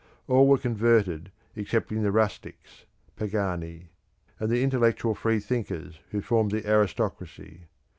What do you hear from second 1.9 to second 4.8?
the rustics (pagani) and the